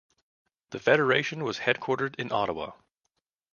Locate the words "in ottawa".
2.15-2.71